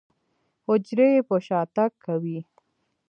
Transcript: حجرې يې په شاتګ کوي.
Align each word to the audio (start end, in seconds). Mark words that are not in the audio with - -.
حجرې 0.67 1.07
يې 1.15 1.21
په 1.29 1.35
شاتګ 1.45 1.91
کوي. 2.05 2.39